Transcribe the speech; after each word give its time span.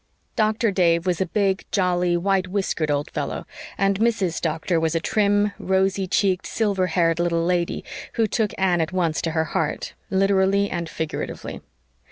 Doctor 0.35 0.71
Dave 0.71 1.05
was 1.05 1.21
a 1.21 1.27
big, 1.27 1.63
jolly, 1.71 2.17
white 2.17 2.47
whiskered 2.47 2.89
old 2.89 3.11
fellow, 3.11 3.45
and 3.77 3.99
Mrs. 3.99 4.41
Doctor 4.41 4.79
was 4.79 4.95
a 4.95 4.99
trim 4.99 5.51
rosy 5.59 6.07
cheeked, 6.07 6.47
silver 6.47 6.87
haired 6.87 7.19
little 7.19 7.45
lady 7.45 7.83
who 8.13 8.25
took 8.25 8.51
Anne 8.57 8.81
at 8.81 8.91
once 8.93 9.21
to 9.21 9.29
her 9.33 9.43
heart, 9.53 9.93
literally 10.09 10.71
and 10.71 10.89
figuratively. 10.89 11.61